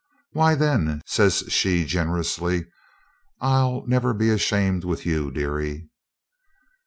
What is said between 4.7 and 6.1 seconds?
with you, dearie."